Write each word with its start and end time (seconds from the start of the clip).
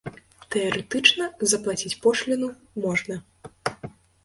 Тэарэтычна 0.53 1.27
заплаціць 1.51 1.93
пошліну 2.07 2.51
можна. 2.89 3.15